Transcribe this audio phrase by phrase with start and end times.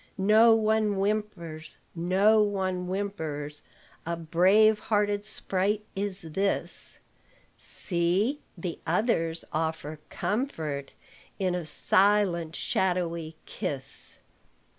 [0.17, 3.61] No one whimpers, no one whimpers;
[4.03, 6.97] A brave hearted sprite is this:
[7.55, 8.41] See!
[8.57, 10.93] the others offer comfort
[11.37, 14.17] In a silent, shadowy kiss.